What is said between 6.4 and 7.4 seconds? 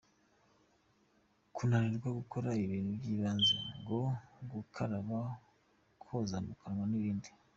mu kanwa n’ibindi.